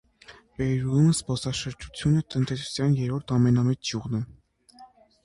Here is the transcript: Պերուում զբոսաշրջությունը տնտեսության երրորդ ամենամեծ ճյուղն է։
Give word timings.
Պերուում 0.59 1.09
զբոսաշրջությունը 1.17 2.23
տնտեսության 2.37 2.97
երրորդ 3.01 3.35
ամենամեծ 3.39 3.83
ճյուղն 3.91 4.17
է։ 4.23 4.23